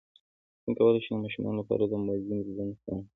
[0.63, 2.99] څنګه کولی شم د ماشومانو لپاره د موزیم لیدنه پلان کړم